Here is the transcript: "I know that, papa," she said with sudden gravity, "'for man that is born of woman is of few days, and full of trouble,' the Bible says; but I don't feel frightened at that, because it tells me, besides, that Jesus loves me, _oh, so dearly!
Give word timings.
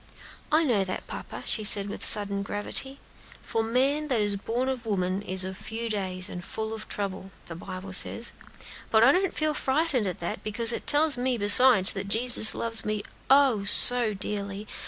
"I 0.51 0.63
know 0.63 0.83
that, 0.83 1.05
papa," 1.05 1.43
she 1.45 1.63
said 1.63 1.87
with 1.87 2.03
sudden 2.03 2.41
gravity, 2.41 2.99
"'for 3.43 3.61
man 3.61 4.07
that 4.07 4.19
is 4.19 4.35
born 4.35 4.67
of 4.67 4.87
woman 4.87 5.21
is 5.21 5.43
of 5.43 5.55
few 5.55 5.91
days, 5.91 6.27
and 6.27 6.43
full 6.43 6.73
of 6.73 6.87
trouble,' 6.87 7.29
the 7.45 7.53
Bible 7.53 7.93
says; 7.93 8.31
but 8.89 9.03
I 9.03 9.11
don't 9.11 9.35
feel 9.37 9.53
frightened 9.53 10.07
at 10.07 10.19
that, 10.19 10.43
because 10.43 10.73
it 10.73 10.87
tells 10.87 11.19
me, 11.19 11.37
besides, 11.37 11.93
that 11.93 12.07
Jesus 12.07 12.55
loves 12.55 12.83
me, 12.83 13.03
_oh, 13.29 13.67
so 13.67 14.15
dearly! 14.15 14.67